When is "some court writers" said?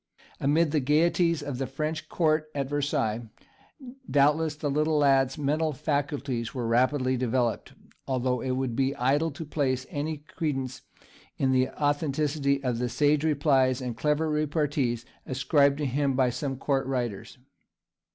16.31-17.37